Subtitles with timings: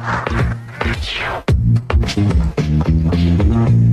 [0.00, 0.59] Thank you.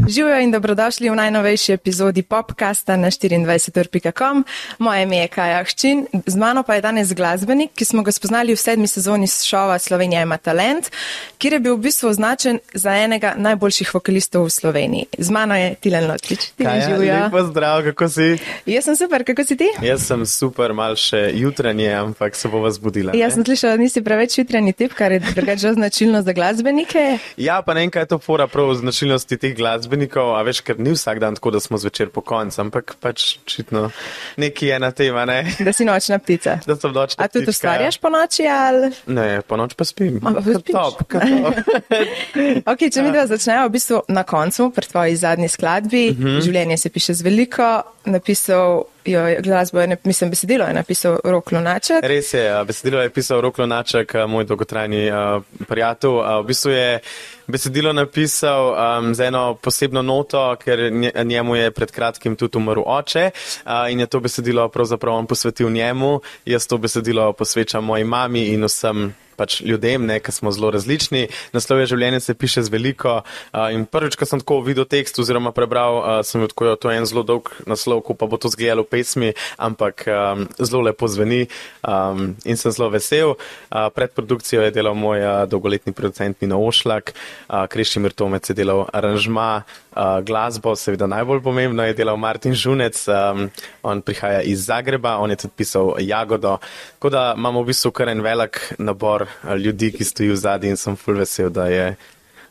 [0.07, 4.45] Živijo in dobrodošli v najnovejši epizodi popkasta na 24.com.
[4.79, 8.55] Moje ime je Kaja Hčin, z mano pa je danes glasbenik, ki smo ga spoznali
[8.55, 10.91] v sedmi sezoni šova Slovenija ima talent,
[11.37, 15.05] kjer je bil v bistvu označen za enega najboljših vokalistov v Sloveniji.
[15.17, 16.51] Z mano je Tilen Lotkič.
[16.59, 18.37] Lepo zdrav, kako si?
[18.65, 19.67] Jaz sem super, kako si ti?
[19.81, 23.11] Jaz sem super, mal še jutranje, ampak se bova zbudila.
[23.17, 26.33] Jaz sem slišala, da nisi preveč jutranji tip, kar je drugače značilno za
[26.77, 27.19] glasbenike.
[27.37, 30.79] Ja, pa ne vem, kaj je to fora prav značilnosti teh glasbenikov a veš, ker
[30.79, 33.89] ni vsak dan tako, da smo zvečer po koncu, ampak pač očitno
[34.37, 35.43] nekaj je na tema, ne?
[35.59, 36.59] Da si nočna ptica.
[36.65, 37.23] Da sem nočna ptica.
[37.23, 38.91] A tudi ustvarjaš po noči ali?
[39.07, 40.19] Ne, po noč pa spim.
[40.23, 40.41] A, pa?
[40.71, 41.63] Top, top.
[42.71, 46.41] ok, če mi dva začnemo v bistvu na koncu, pri tvoji zadnji skladbi, uh -huh.
[46.41, 52.03] življenje se piše z veliko, napisal jo glasbo, je, mislim, besedilo je napisal Rok Lunaček.
[52.03, 56.09] Res je, besedilo je pisal Rok Lunaček, moj dolgotrajni uh, prijatelj.
[56.09, 56.99] Uh, v bistvu je
[57.47, 60.91] besedilo napisal um, z eno posebno noto, ker
[61.23, 65.69] njemu je pred kratkim tudi umrl oče uh, in je to besedilo pravzaprav on posvetil
[65.69, 66.19] njemu.
[66.45, 71.27] Jaz to besedilo posvečam moji mami in vsem pač ljudem, ne, ki smo zelo različni.
[71.53, 73.21] Naslov je življenje se piše z veliko.
[73.53, 76.91] Uh, in prvič, ko sem tako videl tekst oziroma prebral, uh, sem da je to
[76.91, 81.07] en zelo dolg naslov, ko pa bo to zgledalo v pesmi, ampak um, zelo lepo
[81.07, 81.45] zveni
[81.85, 83.37] um, in sem zelo vesel.
[83.69, 88.57] Uh, pred produkcijo je delal moj uh, dolgoletni producent Nino Ošlak, uh, Krešimir Tomec je
[88.57, 89.63] delal aranžma.
[89.97, 93.47] Uh, glasbo, seveda najbolj pomembno, je delal Martin Žunec, um,
[93.81, 96.57] on prihaja iz Zagreba, on je tudi pisal Jagodo.
[96.97, 99.26] Tako da imamo v bistvu kar en velik nabor
[99.57, 101.95] ljudi, ki stojijo v zadnji in sem full vesel, da je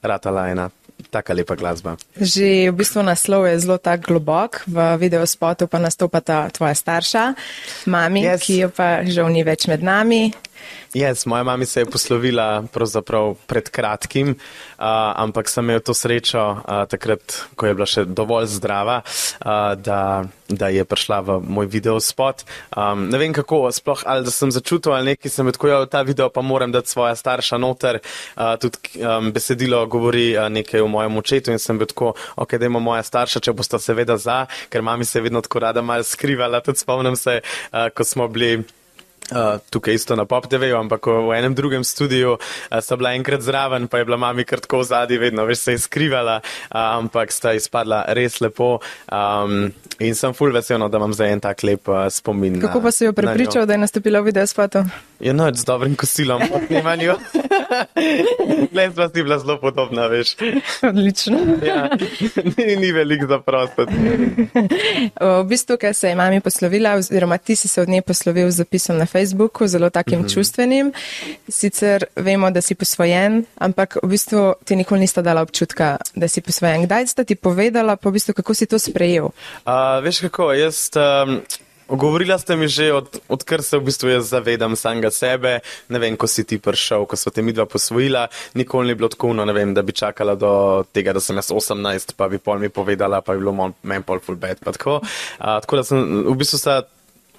[0.03, 0.71] ratala ena
[1.11, 1.97] taka lepa glasba.
[2.17, 7.25] Že v bistvu naslov je zelo tak globok, v videospotu pa nastopata tvoja starša,
[7.89, 8.41] mami, yes.
[8.43, 10.33] ki jo pa žal ni več med nami.
[10.97, 12.65] Yes, moja mama se je poslovila
[13.47, 14.85] pred kratkim, uh,
[15.17, 20.25] ampak sem imel to srečo uh, takrat, ko je bila še dovolj zdrava, uh, da,
[20.49, 22.47] da je prišla v moj video spot.
[22.73, 26.01] Um, ne vem kako, sploh ali da sem začutil ali nekaj, sem tako jo ta
[26.01, 28.01] video, pa moram dati svoja starša noter.
[28.37, 32.57] Uh, tudi um, besedilo govori uh, nekaj o mojem očetu in sem bil tako, ok,
[32.57, 35.85] da ima moja starša, če boste seveda za, ker mami se je vedno tako rada
[35.85, 36.65] mal skrivala.
[36.65, 38.65] Tudi spomnim se, uh, ko smo bili.
[39.27, 43.43] Uh, tukaj isto na Pop TV-ju, ampak v enem drugem studiu uh, sta bila enkrat
[43.43, 47.35] zraven, pa je bila mami krtko v zadnji, vedno več se je skrivala, uh, ampak
[47.35, 48.79] sta izpadla res lepo
[49.11, 49.67] um,
[49.99, 52.61] in sem full vesel, no, da imam zdaj en tak lep uh, spomin.
[52.63, 54.87] Kako pa si jo prepričal, da je nastopila v videospotu?
[55.19, 57.15] Je ja, noč z dobrim kosilom po snemanju.
[58.77, 60.37] Len sva si bila zelo podobna, veš.
[60.85, 61.41] Odlično.
[61.65, 61.89] ja,
[62.59, 63.89] ni, ni velik za prostor.
[65.41, 68.61] v bistvu, ker se je mami poslovila, oziroma ti si se od nje poslovil z
[68.61, 69.16] zapisom na Facebooku,
[69.67, 70.35] zelo takim mm -hmm.
[70.35, 70.93] čustvenim.
[71.49, 76.41] Sicer vemo, da si posvojen, ampak v bistvu ti nikoli nista dala občutka, da si
[76.41, 76.83] posvojen.
[76.83, 79.25] Kdaj sta ti povedala, pa v bistvu, kako si to sprejel?
[79.25, 80.91] Uh, veš kako, jaz.
[80.97, 81.41] Um...
[81.87, 86.19] Govorila ste mi že, od, odkar se v bistvu jaz zavedam samega sebe, ne vem,
[86.19, 88.27] ko si ti prišel, ko so te mi dva posvojila,
[88.59, 92.19] nikoli ni bilo tako, no, vem, da bi čakala do tega, da sem jaz 18,
[92.19, 94.59] pa bi pol mi povedala, pa bi bilo meni pol full bad.
[94.59, 94.99] Tako.
[94.99, 96.75] Uh, tako da sem v bistvu se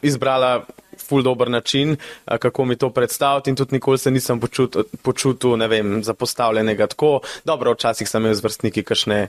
[0.02, 0.64] izbrala
[1.10, 1.96] ful dober način,
[2.26, 7.20] kako mi to predstaviti in tudi nikoli se nisem počutil, počutil ne vem, zapostavljenega tako.
[7.46, 9.28] Dobro, včasih sem imel z vrstniki kakšne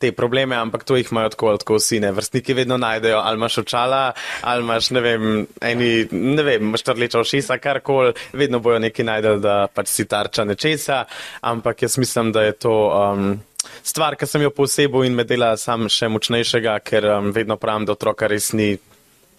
[0.00, 2.12] te probleme, ampak to jih imajo tako, tako vsi, ne.
[2.16, 5.26] Vrstniki vedno najdejo, ali imaš očala, ali imaš, ne vem,
[5.60, 10.44] eni, ne vem, imaš trleča ošisa, karkoli, vedno bojo neki najdel, da pač si tarča
[10.48, 11.04] nečesa,
[11.40, 12.74] ampak jaz mislim, da je to.
[12.88, 13.38] Um,
[13.84, 17.84] Stvar, ki sem jo posebej in me dela sam še močnejšega, ker um, vedno pravim,
[17.84, 18.72] da otroka res ni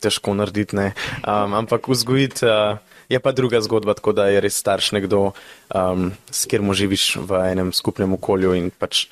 [0.01, 0.75] težko narediti.
[0.77, 2.79] Um, ampak vzgojiti uh,
[3.11, 5.31] je pa druga zgodba, tako da je res starš nekdo,
[5.75, 9.07] um, s katerim živiš v enem skupnem okolju in pač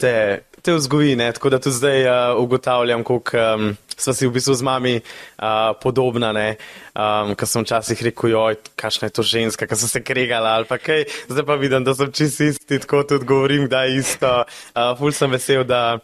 [0.00, 1.16] te, te vzgoji.
[1.16, 1.28] Ne?
[1.32, 5.72] Tako da tudi zdaj uh, ugotavljam, koliko um, sva si v bistvu z mami uh,
[5.82, 6.32] podobna.
[6.32, 10.68] Um, Ker sem včasih rekel, joj, kakšna je to ženska, ki so se kregala ali
[10.68, 11.06] pa kaj.
[11.28, 14.32] Zdaj pa vidim, da sem čist isti, tako tudi govorim, da je isto.
[14.72, 15.98] Uh, ful sem vesel, da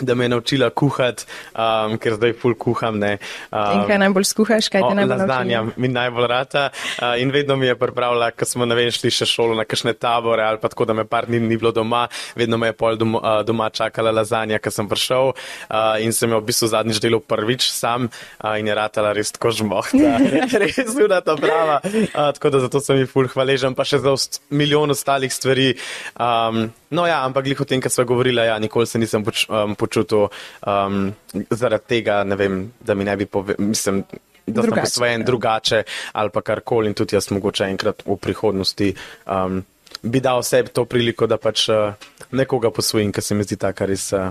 [0.08, 2.98] da me je naučila kuhati, um, ker zdaj ful kuham.
[3.00, 3.16] Ne,
[3.50, 6.68] um, in kaj najbolj skuhaš, kaj ti najbolj lazdanja, mi najbolj rata.
[6.98, 9.94] Uh, in vedno mi je pripravila, ko smo ne vem, šli še šolo na kakšne
[9.98, 12.06] tabore ali pa tako, da me par dni ni bilo doma,
[12.36, 16.30] vedno me je pol doma, uh, doma čakala lazanja, ko sem prišel uh, in sem
[16.30, 20.16] jo v bistvu zadnjič delal prvič sam uh, in je ratala res tako žmohta,
[20.62, 21.80] res ura ta prava.
[21.84, 24.14] Uh, tako da zato sem ji ful hvaležen, pa še za
[24.50, 25.74] milijon ostalih stvari.
[26.18, 29.46] Um, no ja, ampak glih o tem, kar sva govorila, ja, nikoli se nisem poč,
[29.48, 31.12] um, počutil um,
[31.50, 34.04] zaradi tega, vem, da mi ne bi povedal, mislim,
[34.46, 35.26] da sem posvojen ja.
[35.26, 35.82] drugače
[36.12, 38.94] ali pa karkoli in tudi jaz mogoče enkrat v prihodnosti.
[39.26, 39.64] Um,
[40.02, 41.94] bi dal sebi to priliko, da pač uh,
[42.32, 44.12] nekoga posvojim, ker se mi zdi ta kar res.
[44.12, 44.30] Uh,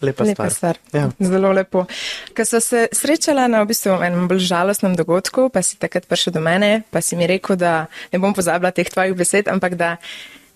[0.00, 0.78] Lepa, Lepa stvar.
[0.78, 0.78] stvar.
[0.96, 1.10] Ja.
[1.20, 1.84] Zelo lepo.
[2.36, 6.32] Ko so se srečala na v bistvu enem bolj žalostnem dogodku, pa si takrat prišel
[6.32, 9.98] do mene, pa si mi rekel, da ne bom pozabila teh tvojih besed, ampak da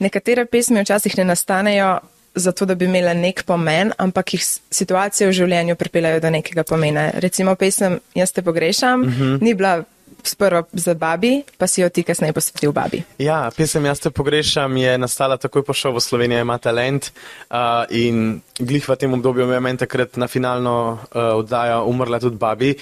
[0.00, 1.90] nekatere pesmi včasih ne nastanejo
[2.34, 7.10] zato, da bi imela nek pomen, ampak jih situacije v življenju pripeljajo do nekega pomena.
[7.22, 9.42] Recimo pesem Jaz te pogrešam, uh -huh.
[9.42, 9.82] ni bila
[10.28, 13.02] sprva za babi, pa si jo ti kasneje posvetil babi.
[13.18, 18.40] Ja, pesem Jaz te pogrešam je nastala takoj po šovu Slovenija ima talent uh, in
[18.58, 22.74] glih v tem obdobju je meni takrat na finalno uh, oddajo umrla tudi babi.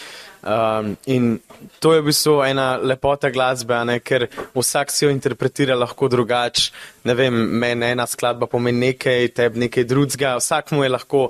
[0.43, 1.39] Um, in
[1.79, 6.73] to je v bistvu ena lepota glasbe, ne, ker vsak si jo interpretira lahko drugače.
[7.07, 11.29] Ne vem, meni ena skladba pomeni nekaj, tebi nekaj drugega, vsak mu je lahko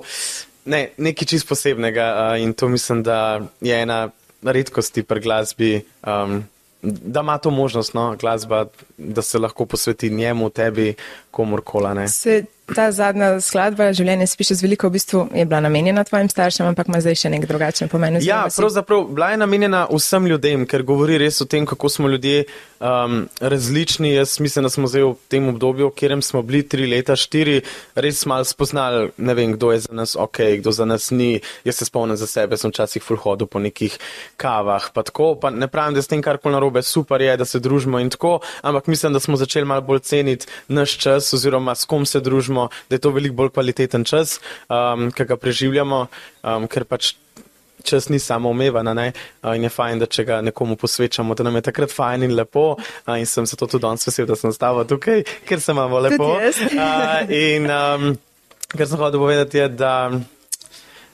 [0.65, 4.09] ne, nekaj čist posebnega uh, in to mislim, da je ena
[4.51, 5.85] redkosti pri glasbi.
[6.07, 6.43] Um,
[6.83, 8.65] Da ima to možnost, no, glasba,
[8.97, 10.95] da se lahko posveti njemu, tebi,
[11.31, 12.07] komorkoli.
[12.07, 16.29] Se ta zadnja skladba, življenje se piše z veliko, v bistvu je bila namenjena tvojim
[16.31, 18.19] staršem, ampak ima zdaj še nek drugačen pomen.
[18.23, 22.07] Ja, si- pravzaprav bila je namenjena vsem ljudem, ker govori res o tem, kako smo
[22.07, 22.45] ljudje
[22.79, 24.13] um, različni.
[24.13, 27.61] Jaz mislim, da smo zdaj v tem obdobju, v katerem smo bili tri leta, štiri,
[27.95, 31.39] res malo spoznali, ne vem, kdo je za nas ok, kdo za nas ni.
[31.63, 33.99] Jaz se spomnim za sebe, sem včasih full hodil po nekih
[34.37, 37.59] kavah, pa tako, pa ne pravim, da s tem karkoli narobe, super je, da se
[37.59, 41.85] družimo in tako, ampak mislim, da smo začeli malo bolj ceniti naš čas oziroma s
[41.85, 42.52] kom se družimo,
[42.89, 44.39] da je to veliko bolj kvaliteten čas,
[44.69, 46.07] um, ki ga preživljamo,
[46.43, 47.13] um, ker pač
[47.83, 49.11] čas ni samo ne?
[49.41, 52.35] A, in je fajn, da če ga nekomu posvečamo, da nam je takrat fajn in
[52.35, 52.77] lepo.
[53.05, 56.35] A, in sem zato tudi danes vesel, da sem stava tukaj, ker se imamo lepo.
[56.79, 58.13] A, in um,
[58.71, 59.95] kar sem hotel povedati je, da.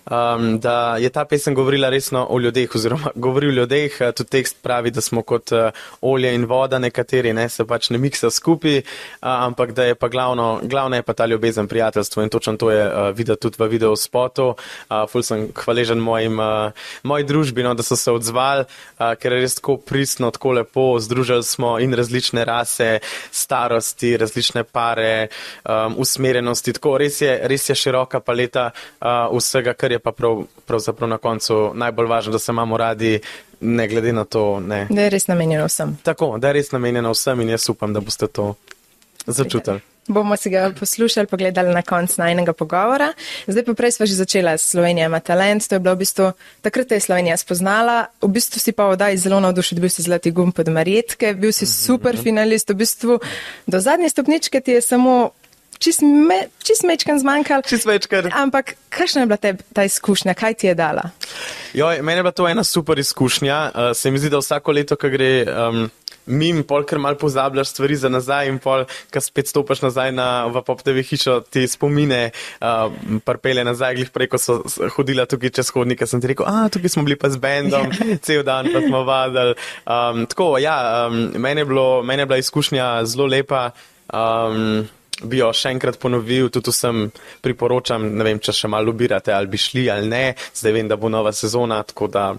[0.10, 4.02] Um, da je ta pesem govorila resno o ljudeh, oziroma govori o ljudeh.
[4.02, 5.70] eh, Tudi tekst pravi, da smo kot uh,
[6.02, 8.84] olje in voda, nekateri ne, se pač ne miksa skupaj, uh,
[9.22, 12.88] ampak da je pa glavno, glavno je pa ta ljubezen, prijateljstvo in točno to je
[12.88, 14.56] uh, videti tudi v video spotu.
[14.90, 16.72] Uh, ful sem hvaležen mojim, uh,
[17.04, 20.88] moji družbi, no, da so se odzvali, uh, ker je res tako pristno, tako lepo.
[21.00, 23.00] Združili smo in različne rase,
[23.32, 25.28] starosti, različne pare,
[25.70, 26.74] um, usmerjenosti.
[26.74, 31.18] Tako res je, res je široka paleta uh, vsega, kar je pa prav, pravzaprav na
[31.18, 33.20] koncu najbolj važno, da se imamo radi,
[33.62, 34.60] ne glede na to.
[34.60, 34.88] Ne.
[34.90, 35.98] Da je res namenjeno vsem.
[36.04, 38.54] Tako, da je res namenjeno vsem in jaz upam, da boste to
[39.26, 39.80] začutili.
[40.10, 43.12] Bomo si ga poslušali, pogledali na konc najnega pogovora.
[43.48, 45.68] Zdaj pa prej sva že začela s Slovenija ima talent.
[45.70, 46.32] To je bilo v bistvu,
[46.66, 50.32] takrat te je Slovenija spoznala, v bistvu si pa odaj zelo navdušen, bil si zlati
[50.32, 53.20] gum pod Marjetke, bil si super finalist, v bistvu
[53.68, 55.30] do zadnje stopničke ti je samo
[55.80, 57.64] čist, me, čist mečkan zmanjkal.
[57.68, 58.30] Čist večkrat.
[58.36, 61.10] Ampak kakšna je bila te, ta izkušnja, kaj ti je dala?
[61.74, 63.72] Joj, meni je bila to ena super izkušnja.
[63.74, 65.88] Uh, se mi zdi, da vsako leto, ko gre um,
[66.30, 70.28] mim, pol kar mal pozabljaš stvari za nazaj in pol, ko spet stopaš nazaj na,
[70.52, 72.22] v poptevi hišo, ti spomine
[72.62, 72.92] uh,
[73.26, 74.60] prpele nazaj, glih preko so
[74.96, 77.90] hodila tukaj čez hodnike, sem ti rekel, a tukaj smo bili pa z bendom,
[78.26, 79.58] cel dan pa smo vadili.
[79.86, 83.70] Um, tako, ja, um, meni je, bilo, meni je bila izkušnja zelo lepa.
[84.14, 84.88] Um,
[85.24, 87.08] bi jo še enkrat ponovil, tudi vsem
[87.44, 90.24] priporočam, ne vem, če še malo lobirate, ali bi šli ali ne,
[90.56, 92.30] zdaj vem, da bo nova sezona, tako da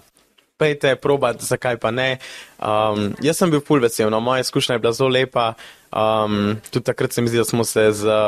[0.60, 2.18] pejte, probat, zakaj pa ne.
[2.60, 5.54] Um, jaz sem bil full vesel, no, moja izkušnja je bila zelo lepa.
[5.90, 8.18] Um, tudi takrat se mi zdi, da smo se z,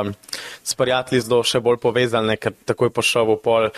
[0.64, 3.68] s prijatelji zelo še bolj povezali, ne, ker takoj po šovu pol,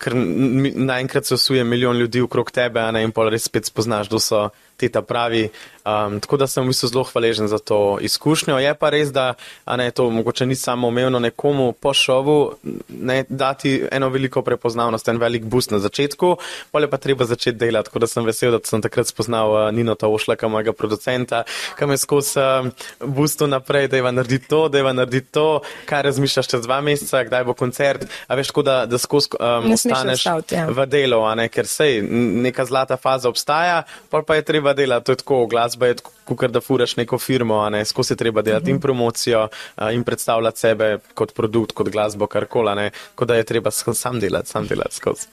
[0.00, 4.22] ker naenkrat se osuje milijon ljudi okrog tebe ne, in pol res spet spoznaš, kdo
[4.22, 4.46] so
[4.80, 5.48] ti ta pravi.
[5.84, 8.56] Um, tako da sem v bistvu zelo hvaležen za to izkušnjo.
[8.58, 9.34] Je pa res, da
[9.68, 12.54] ne, to mogoče ni samo umevno nekomu po šovu
[12.88, 16.36] ne, dati eno veliko prepoznavnost, en velik boost na začetku,
[16.70, 17.90] pa je pa treba začeti delati.
[17.90, 21.42] Tako da sem vesel, da sem takrat spoznal uh, Nino Tavošlaka, mojega producenta,
[21.78, 22.70] ki me skozi uh,
[23.04, 27.26] boostu naprej, da je narediti to, da je narediti to, kaj razmišljaš čez dva meseca,
[27.28, 28.08] kdaj bo koncert.
[28.26, 30.64] A veš, tako da, da skozi um, ostaneš ustaviti, ja.
[30.72, 32.00] v delu, ne, ker sej
[32.48, 36.50] neka zlata faza obstaja, pol pa je treba delati, to je tako, glasba je kot
[36.50, 39.48] da furaš neko firmo, ne, skozi je treba delati in promocijo
[39.92, 44.20] in predstavljati sebe kot produkt, kot glasbo, karkoli, a ne, kot da je treba sam
[44.20, 45.26] delati, sam delati skozi.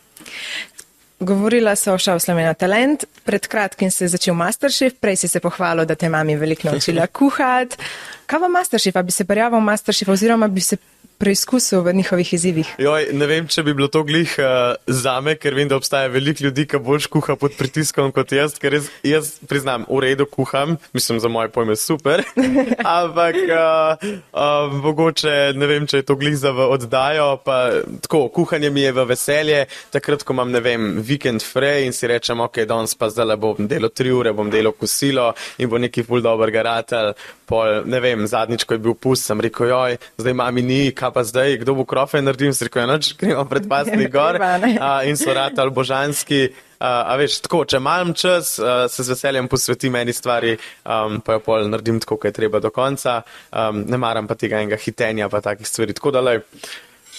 [1.19, 5.39] Govorila so o šovu Slovenija talent, pred kratkim se je začel Masterchef, prej si se
[5.39, 7.77] pohvalil, da te mami veliko naučila kuhati.
[8.25, 10.77] Kaj v Masterchef, a bi se prijavil v Masterchef oziroma bi se
[11.22, 12.70] preizkusil v njihovih izzivih?
[12.82, 16.48] Joj, ne vem, če bi bilo to glih uh, zame, ker vem, da obstaja veliko
[16.48, 20.80] ljudi, ki bolj kuha pod pritiskom kot jaz, ker jaz, jaz priznam, v redu kuham,
[20.98, 22.24] mislim za moje pojme super,
[22.98, 27.60] ampak uh, uh, mogoče ne vem, če je to glih za oddajo, pa
[28.01, 29.60] tako, kuhanje mi je v veselje,
[29.94, 33.70] takrat, ko imam, ne vem, vikend frej in si rečem, ok, danes pa zdaj bom
[33.70, 35.30] delo tri ure, bom delo kosilo
[35.62, 37.13] in bo neki ful dober garatel,
[37.46, 41.11] pol, ne vem, zadnjič, ko je bil pust, sem rekel, joj, zdaj mami ni, kaj
[41.13, 44.91] pa zdaj, kdo bo krofe naredil, sem rekel, ja, noč, gremo pred pasni gor a,
[45.08, 46.50] in so ratal božanski.
[46.82, 51.20] Uh, a veš, tako, če imam čas, uh, se z veseljem posvetim eni stvari, um,
[51.22, 53.20] pa jo pol naredim tako, kot je treba do konca.
[53.53, 55.94] Um, ne maram pa tega enega hitenja, pa takih stvari.
[55.94, 56.41] Tako da, lej,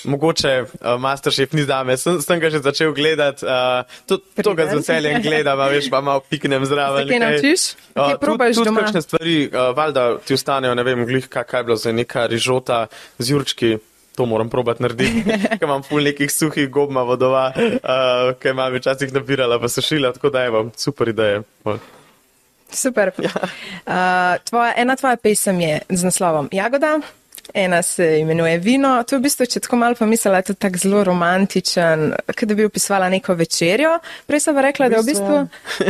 [0.05, 4.55] mogoče uh, Masterchef ni za me, sem, sem ga že začel gledati, uh, to, to
[4.55, 7.09] ga z veseljem gledam, a veš, pa malo piknem zraven.
[7.09, 7.63] Kaj naučiš?
[7.95, 8.83] Kaj probaš tudi doma?
[8.83, 12.27] kakšne stvari, uh, valjda ti ostanejo, ne vem, glih, kaj, kaj je bilo za neka
[12.27, 12.87] rižota
[13.19, 13.79] z jurčki.
[14.13, 15.23] To moram probati narediti,
[15.57, 20.29] ker imam pol nekih suhih gobma vodova, uh, ki imam včasih nabirala, pa sušila, tako
[20.35, 21.41] da je vam super ideja.
[22.73, 23.13] Super.
[23.21, 23.33] Ja.
[23.87, 26.99] Uh, tvoja, ena tvoja pesem je z naslovom Jagoda,
[27.55, 29.03] ena se imenuje Vino.
[29.03, 32.55] To je v bistvu, če tako malo pomislila, je to tako zelo romantičen, kot da
[32.55, 33.99] bi opisovala neko večerjo.
[34.27, 35.43] Prej sem pa rekla, da v bistvu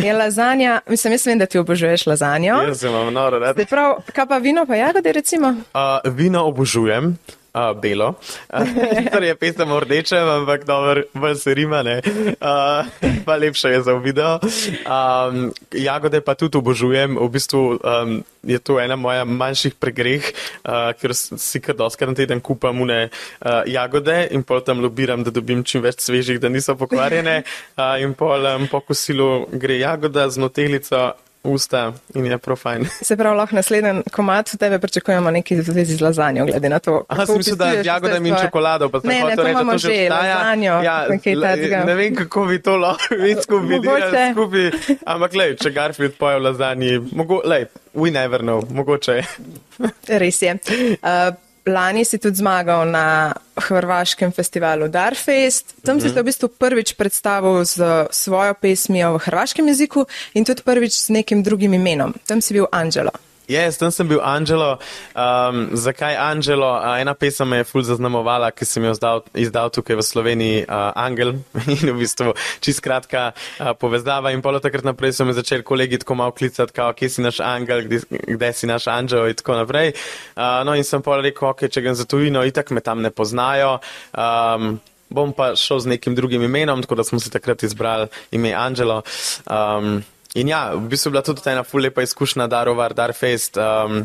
[0.03, 2.63] je lazanja, mislim, jaz vem, da ti obožuješ lazanjo.
[2.69, 3.61] Jaz imam noro rad.
[3.71, 5.55] Prav, kaj pa vino pa jagode recimo?
[5.75, 7.17] Uh, vino obožujem.
[7.53, 8.15] Uh, belo,
[9.13, 12.01] torej je pesem o rdečem, ampak dobro, bolj se rima, ne.
[12.41, 12.89] Uh,
[13.29, 14.41] pa lepše je za video.
[14.89, 20.33] Um, jagode pa tudi obožujem, v bistvu um, je to ena moja manjših pregreh,
[20.65, 25.21] uh, ker si kar doskrat na teden kupam une uh, jagode in pol tam lobiram,
[25.21, 27.45] da dobim čim več svežih, da niso pokvarjene.
[27.77, 31.13] Uh, in pol um, po kosilu gre jagoda z notelico
[31.45, 32.87] usta in je profajn.
[33.03, 36.79] Se pravi, lahko naslednji komat v tebe pričakujemo nekaj v zvezi z lazanjo, glede na
[36.79, 37.05] to.
[37.09, 39.89] Aha, sem mislil, da je jagodami in čokolado, pa Ne, ne, to imamo to že
[39.89, 40.11] obstaja.
[40.13, 41.85] lazanjo, Ja, takega.
[41.85, 44.25] ne vem, kako bi to lahko več kombinirali Mogoče.
[44.33, 49.23] skupaj, ampak lej, če Garfield poje v lazanji, mogo, lej, we never know, mogoče.
[50.09, 50.55] Res je.
[51.03, 51.35] Uh,
[51.67, 55.75] lani si tudi zmagal na hrvaškem festivalu Darfest.
[55.83, 60.63] Tam si se v bistvu prvič predstavil z svojo pesmijo v hrvaškem jeziku in tudi
[60.63, 62.15] prvič z nekim drugim imenom.
[62.27, 63.11] Tam si bil Angelo.
[63.53, 64.79] Jaz, tam sem bil Angelo.
[65.13, 66.71] Um, zakaj Angelo?
[66.73, 70.63] Uh, ena pesem me je ful zaznamovala, ki sem jo izdal, izdal tukaj v Sloveniji,
[70.65, 71.35] uh, Angel.
[71.75, 72.33] In v bistvu
[72.65, 74.33] čist kratka uh, povezava.
[74.33, 77.43] In polo takrat naprej so me začeli kolegi tako malo klicati, kao, kje si naš
[77.45, 79.93] angel, kde, kde si naš Angelo in tako naprej.
[80.33, 83.13] Uh, no in sem pol rekel, ok, če grem za tujino, itak me tam ne
[83.13, 83.77] poznajo.
[84.17, 84.81] Um,
[85.13, 89.03] bom pa šel z nekim drugim imenom, tako da smo si takrat izbrali ime Angelo.
[89.45, 90.01] Um,
[90.35, 94.01] In ja, v bistvu je bila tudi ena ful lepa izkušnja Darovar, Darfest, um,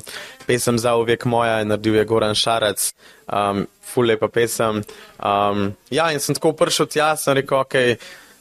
[0.48, 2.91] pesem za uvek moja, naredil je Goran Šarac,
[3.31, 4.84] um, ful lepa pesem.
[5.24, 7.77] Um, ja, in sem tako prišel tja, sem rekel, ok,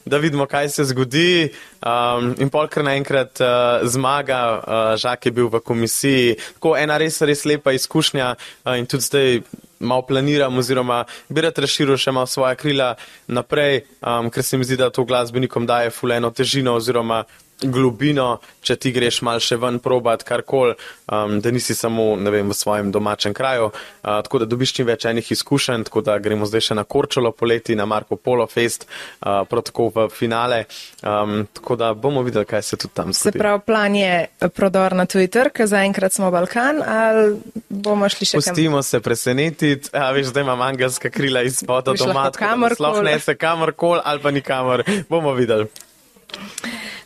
[0.03, 1.53] da vidimo, kaj se zgodi.
[1.79, 6.35] Um, in polkar naenkrat uh, zmaga, uh, Žak je bil v komisiji.
[6.59, 9.41] Tako ena res, res lepa izkušnja uh, in tudi zdaj
[9.79, 12.95] malo planiram oziroma bi rad razširil še malo svoje krila
[13.27, 17.23] naprej, um, ker se mi zdi, da to glasbenikom daje fuleno težino oziroma
[17.61, 20.75] globino, če ti greš mal še ven probat karkoli,
[21.09, 23.71] um, da nisi samo vem, v svojem domačem kraju.
[23.71, 27.31] Uh, tako da dobiš čim več enih izkušenj, tako da gremo zdaj še na Korčolo
[27.31, 30.65] poleti, na Marko Polo Fest, uh, prav tako v finale.
[31.01, 33.41] Um, tako da bomo videli, kaj se tudi tam Se zgodi.
[33.41, 34.13] pravi, plan je
[34.53, 38.53] prodor na tuji trg, zaenkrat smo Balkan, ali bomo šli še kam?
[38.53, 42.77] Pustimo se presenetiti, a veš, zdaj imam angelska krila iz spoda Boš doma, da kamorkoli.
[42.77, 44.85] sploh ne se kamorkoli ali pa nikamor.
[45.09, 45.67] Bomo videli.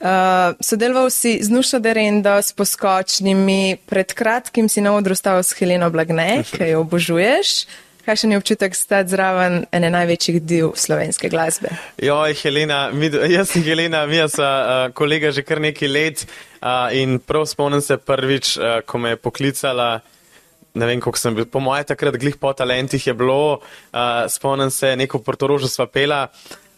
[0.02, 5.54] Uh, sodeloval si z Nušo Derendo, s poskočnimi, pred kratkim si na odru stal s
[5.54, 7.70] Heleno Blagne, ki jo obožuješ.
[8.02, 11.70] Kakšen je občutek stati zraven ene največjih div slovenske glasbe?
[12.02, 16.90] Joj, Helena, mi, jaz sem Helena, mi smo uh, kolega že kar nekaj let uh,
[16.98, 20.02] in prav spomnim se prvič, uh, ko me je poklicala.
[20.74, 24.72] Ne vem, koliko sem bil, po mojem takrat glih po talentih je bilo, uh, spomnim
[24.74, 26.26] se, neko portorožo sva pela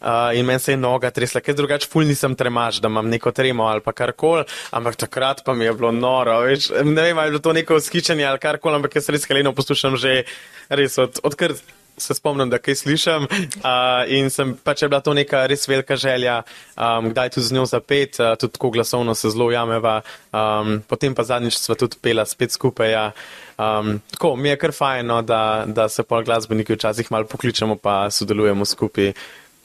[0.03, 3.31] uh, in meni se je noga tresla, ker drugače ful nisem tremač, da imam neko
[3.31, 7.27] tremo ali pa karkoli, ampak takrat pa mi je bilo noro, veš, ne vem, ali
[7.27, 10.23] je bilo to neko skičanje ali karkoli, ampak jaz res Heleno poslušam že
[10.69, 11.55] res od, odkar
[11.97, 16.41] se spomnim, da kaj slišim uh, in sem pač bila to neka res velika želja,
[16.73, 20.01] um, kdaj tudi z njo zapet, uh, tudi tako glasovno se zelo jameva,
[20.33, 22.91] um, potem pa zadnjič sva tudi pela spet skupaj.
[22.91, 23.05] Ja.
[23.57, 28.09] Um, tako mi je kar fajno, da, da se pol glasbeniki včasih malo pokličemo pa
[28.09, 29.13] sodelujemo skupaj.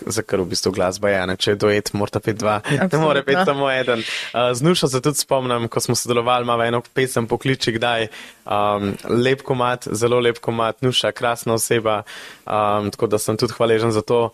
[0.07, 1.21] Za kar v bistvu glasba je.
[1.27, 1.37] Ne?
[1.37, 4.05] Če je duet, mora pet dva, ne more pet samo eden.
[4.33, 8.09] Uh, z Nušo se tudi spomnim, ko smo sodelovali, imamo eno pesem pokliči kdaj.
[8.49, 12.03] Um, lep komat, zelo lep komat, Nuša, krasna oseba,
[12.47, 14.29] um, tako da sem tudi hvaležen za to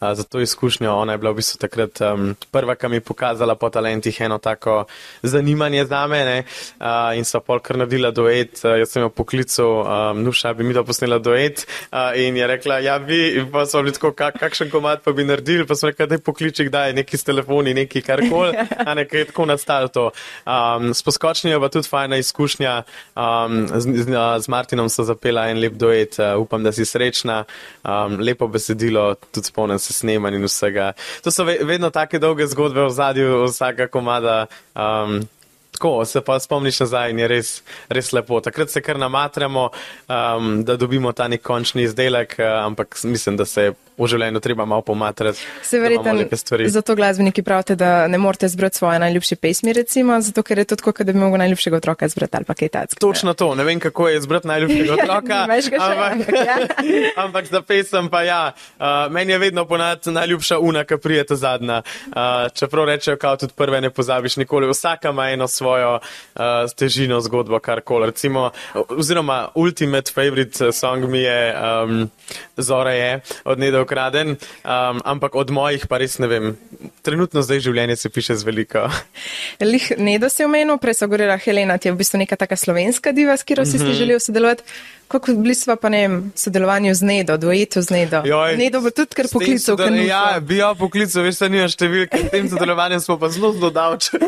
[0.00, 0.94] za to izkušnjo.
[0.94, 4.38] Ona je bila v bistvu takrat um, prva, ki mi je pokazala po talentih eno
[4.38, 4.84] tako
[5.22, 6.44] zanimanje za me
[6.80, 8.60] uh, in so pol kar naredila duet.
[8.64, 12.46] Uh, jaz sem jo poklical, um, nuša bi mi da posnela duet uh, in je
[12.46, 15.86] rekla, ja in pa so bili tako, kak, kakšen komat pa bi naredili, pa so
[15.86, 18.56] rekla, da je pokliči, kdaj neki s telefoni, neki karkoli,
[18.88, 20.10] a nekaj tako nastal to.
[20.46, 22.82] Um, s poskočnijo pa tudi fajna izkušnja,
[23.16, 27.44] um, z, z, z Martinom so zapela en lep duet, uh, upam, da si srečna,
[27.84, 30.92] um, lepo besedilo, tudi spomnim se snemanj in vsega.
[31.24, 34.46] To so ve, vedno take dolge zgodbe v zadju vsaka komada.
[34.74, 35.20] Um,
[35.70, 37.52] tako se pa spomniš nazaj in je res,
[37.88, 38.40] res lepo.
[38.40, 39.70] Takrat se kar namatramo,
[40.08, 44.64] um, da dobimo ta nek končni izdelek, uh, ampak mislim, da se v življenju treba
[44.64, 45.38] malo pomatrati.
[45.62, 46.14] Se verjetno,
[46.68, 50.76] zato glasbeniki pravite, da ne morete zbrati svoje najljubše pesmi, recimo, zato ker je to
[50.76, 53.00] tako, da bi mogel najljubšega otroka zbrati ali pa kaj takega.
[53.00, 55.38] Točno to, ne vem, kako je zbrati najljubšega otroka.
[55.78, 56.56] ampak, ja.
[57.24, 61.82] ampak za pesem pa ja, uh, meni je vedno ponad najljubša una, ki prijete zadnja.
[62.06, 66.42] Uh, čeprav rečejo, kao tudi prve ne pozabiš nikoli, vsaka ima eno svojo uh,
[66.76, 68.06] težino, zgodbo, karkoli.
[68.06, 68.50] Recimo,
[68.88, 71.54] oziroma, ultimate favorite song mi je
[71.84, 72.10] um,
[72.56, 76.56] Zora je od Nedov ukraden, um, ampak od mojih pa res ne vem.
[77.02, 78.88] Trenutno zdaj življenje se piše z veliko.
[79.60, 83.12] Lih Nedo si omenil, prej so govorila Helena, ti je v bistvu neka taka slovenska
[83.12, 83.96] diva, s katero si mm -hmm.
[83.96, 84.62] želel sodelovati.
[85.10, 88.22] Kako bili smo pa ne vem, sodelovanju z Nedo, duetu z Nedo?
[88.24, 89.74] Joj, Nedo bo tudi kar poklical.
[90.06, 93.70] Ja, bi jo poklical, veš, da nima številke, s tem sodelovanjem smo pa zelo zelo
[93.70, 94.20] davči.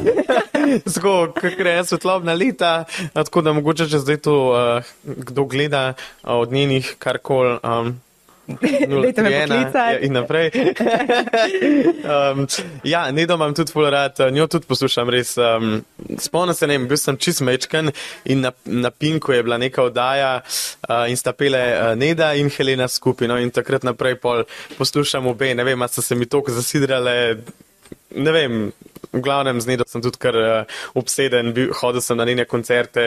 [0.85, 6.35] Zgo, kakre je svetlobna leta, tako da mogoče, če zdaj to uh, kdo gleda uh,
[6.42, 7.59] od njenih karkoli.
[7.62, 8.00] Um,
[8.49, 9.78] Leta me poklica.
[9.90, 10.50] Ja, in naprej.
[12.32, 12.46] um,
[12.84, 15.37] ja, Nedo imam tudi full rad, njo tudi poslušam res.
[15.38, 15.84] Um,
[16.18, 17.92] Spomnim se, ne vem, bil sem čist mečken
[18.25, 22.50] in na, na Pinku je bila neka oddaja uh, in sta pele uh, Neda in
[22.50, 24.44] Helena skupino in takrat naprej pol
[24.78, 27.14] poslušam obe, ne vem, a so se mi toliko zasidrale,
[28.16, 28.58] ne vem,
[29.12, 33.04] v glavnem z Nedo sem tudi kar uh, obseden, bil, hodil sem na njene koncerte,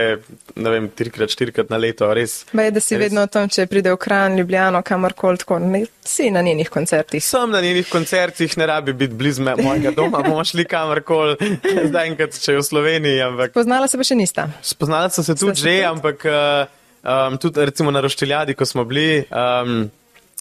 [0.55, 2.43] ne vem, trikrat, štirikrat na leto, res.
[2.53, 3.07] Ba je, da si res.
[3.07, 7.23] vedno o tom, če pride v Kran, Ljubljano, kamorkoli, tako ne, si na njenih koncertih.
[7.25, 11.51] Sem na njenih koncertih, ne rabi biti blizu mojega doma, bomo šli kamorkoli,
[11.89, 13.25] zdaj enkrat, če je v Sloveniji.
[13.25, 13.57] Ampak...
[13.57, 14.49] Spoznala se pa še nista.
[14.61, 16.69] Spoznala sem se tudi že, ampak uh,
[17.01, 19.87] um, tudi recimo na Rošteljadi, ko smo bili, um,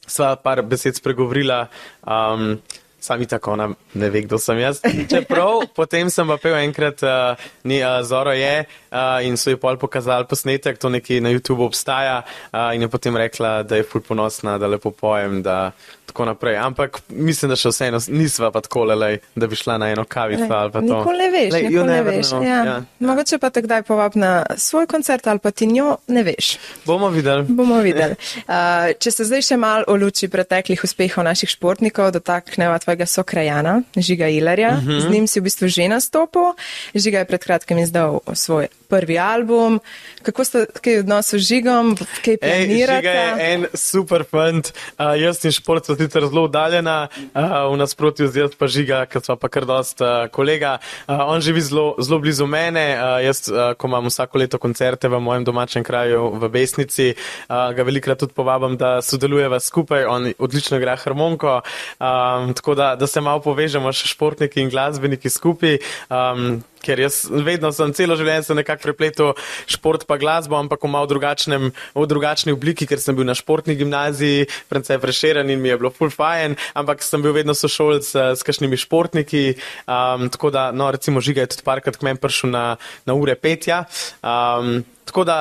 [0.04, 1.64] sva par besed spregovorila.
[2.04, 2.58] Um,
[3.04, 4.80] Sami tako ona ne ve, kdo sem jaz.
[5.10, 8.64] Čeprav potem sem pa pel enkrat, uh, ni uh, Zoro je
[8.94, 12.88] uh, in so ji pol pokazali posnetek, to nekje na YouTubu obstaja uh, in je
[12.88, 15.72] potem rekla, da je ful ponosna, da lepo pojem, da
[16.06, 16.56] tako naprej.
[16.56, 20.46] Ampak mislim, da še vseeno nisva pa tako lelej, da bi šla na eno kavico
[20.54, 20.86] ali pa to.
[20.86, 22.30] Nikoli veš, lej, nikoli ne veš.
[22.44, 22.58] Ja.
[22.68, 22.76] Ja.
[23.02, 26.52] Mogoče pa te kdaj povab na svoj koncert ali pa ti njo ne veš.
[26.86, 27.46] Bomo videli.
[27.48, 28.14] Bomo videli.
[28.44, 33.78] Uh, če se zdaj še mal o luči preteklih uspehov naših športnikov, dotakneva tvojega sokrajana,
[33.96, 34.74] Žiga Ilarja.
[34.76, 34.90] Uh mhm.
[34.90, 35.00] -huh.
[35.00, 36.52] Z njim si v bistvu že nastopil.
[36.94, 39.80] Žiga je pred kratkim izdal svoj prvi album.
[40.22, 43.00] Kako ste kaj odnosili z Žigom, kaj planirate?
[43.00, 48.28] Žiga je en super fant, uh, jaz sem šport sicer zelo udaljena, uh, v nasprotju
[48.28, 50.78] z jaz pa Žiga, ker sva pa kar dost uh, kolega.
[51.06, 55.08] Uh, on živi zelo, zelo blizu mene, uh, jaz, uh, ko imam vsako leto koncerte
[55.08, 60.32] v mojem domačem kraju v Besnici, uh, ga velikrat tudi povabam, da sodelujeva skupaj, on
[60.38, 61.60] odlično igra harmonko,
[61.98, 65.78] um, tako da, da se malo povežemo še športniki in glasbeniki skupaj.
[66.10, 69.32] Um, ker jaz vedno sem celo življenje se nekako prepletel
[69.70, 73.76] šport pa glasbo, ampak v malo drugačnem, v drugačni obliki, ker sem bil na športni
[73.80, 78.14] gimnaziji, predvsem preširen in mi je bilo full fajn, ampak sem bil vedno sošolc s,
[78.40, 79.44] s kakšnimi športniki,
[79.88, 82.64] um, tako da, no, recimo žiga je tudi parkrat k meni prišel na,
[83.08, 83.84] na ure petja.
[84.20, 85.38] Um, tako da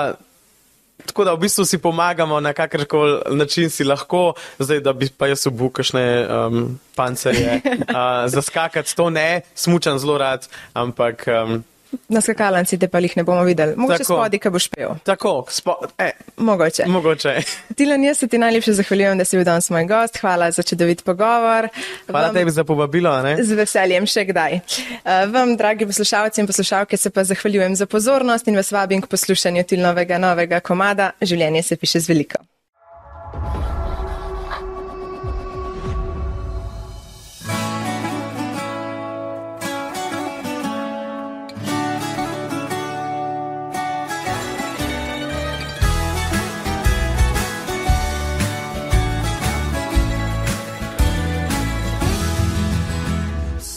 [1.06, 5.28] Tako da v bistvu si pomagamo na kakrkoli način si lahko, zdaj da bi pa
[5.28, 11.28] jaz obu kakšne um, pancerje uh, zaskakati, to ne, smučam zelo rad, ampak.
[11.28, 11.64] Um,
[12.10, 13.76] Na skakalnici te pa jih ne bomo videli.
[13.78, 14.96] Mogoče spodi, kaj boš pel.
[15.04, 16.86] Tako, spo, e, mogoče.
[16.88, 17.36] mogoče.
[17.78, 20.18] Tilan, jaz se ti najlepše zahvaljujem, da si bil danes moj gost.
[20.22, 21.70] Hvala za čudovit pogovor.
[22.08, 23.16] Hvala vam, tebi za povabilo.
[23.24, 23.36] Ne?
[23.44, 24.60] Z veseljem še kdaj.
[24.60, 29.12] Uh, vam, dragi poslušalci in poslušalke, se pa zahvaljujem za pozornost in vas vabim k
[29.12, 31.14] poslušanju Tilnovega novega komada.
[31.22, 32.44] Življenje se piše z veliko.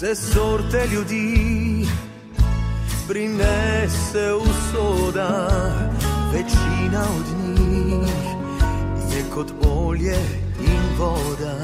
[0.07, 1.87] se sorte ljudi
[3.09, 5.49] prinese usoda,
[6.33, 8.15] večina od njih
[9.17, 10.19] je kot olje
[10.61, 11.57] in voda,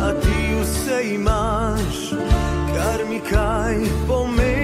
[0.00, 2.10] a ti vse imaš,
[2.74, 3.76] kar mi kaj
[4.08, 4.55] pomeni.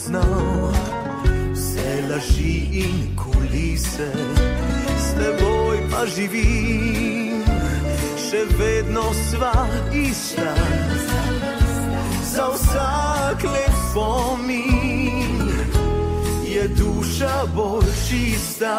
[0.00, 0.72] spoznal
[1.52, 4.12] vse laži in kulise,
[4.98, 7.44] s teboj pa živim,
[8.16, 10.54] še vedno sva ista.
[12.32, 15.52] Za vsak lep spomin
[16.48, 18.76] je duša bolj čista.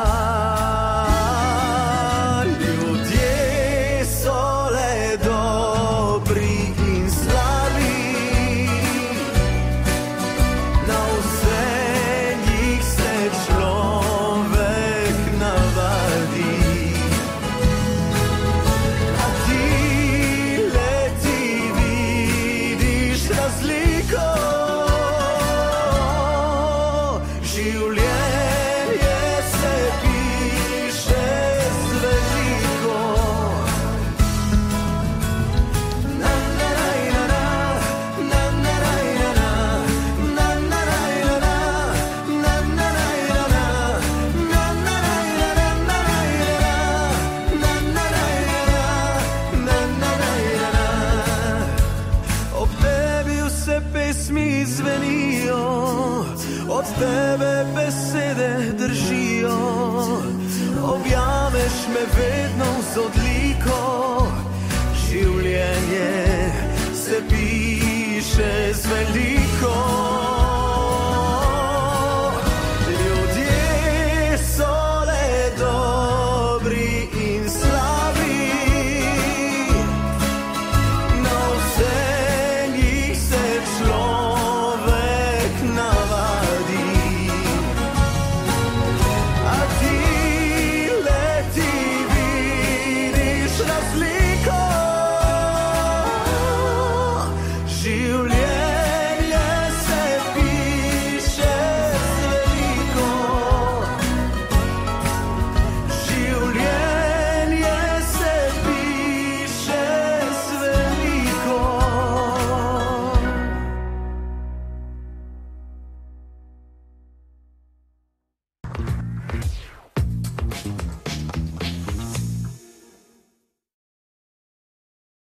[62.93, 63.30] so